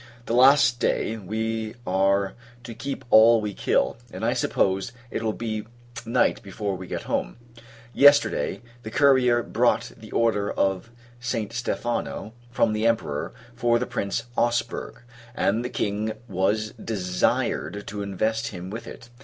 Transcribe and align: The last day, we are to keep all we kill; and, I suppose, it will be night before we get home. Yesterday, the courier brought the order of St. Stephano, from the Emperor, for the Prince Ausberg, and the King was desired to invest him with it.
The 0.25 0.33
last 0.33 0.79
day, 0.79 1.15
we 1.17 1.75
are 1.85 2.33
to 2.63 2.73
keep 2.73 3.05
all 3.11 3.39
we 3.39 3.53
kill; 3.53 3.97
and, 4.11 4.25
I 4.25 4.33
suppose, 4.33 4.93
it 5.11 5.21
will 5.21 5.31
be 5.31 5.67
night 6.07 6.41
before 6.41 6.75
we 6.75 6.87
get 6.87 7.03
home. 7.03 7.37
Yesterday, 7.93 8.63
the 8.81 8.89
courier 8.89 9.43
brought 9.43 9.91
the 9.95 10.09
order 10.11 10.49
of 10.53 10.89
St. 11.19 11.53
Stephano, 11.53 12.33
from 12.49 12.73
the 12.73 12.87
Emperor, 12.87 13.31
for 13.53 13.77
the 13.77 13.85
Prince 13.85 14.23
Ausberg, 14.35 15.03
and 15.35 15.63
the 15.63 15.69
King 15.69 16.13
was 16.27 16.71
desired 16.83 17.85
to 17.85 18.01
invest 18.01 18.47
him 18.47 18.71
with 18.71 18.87
it. 18.87 19.09